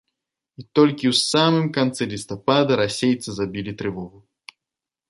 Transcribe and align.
І 0.61 0.63
толькі 0.79 1.05
ў 1.09 1.19
самым 1.31 1.67
канцы 1.77 2.09
лістапада 2.15 2.71
расейцы 2.83 3.29
забілі 3.39 3.71
трывогу. 3.85 4.19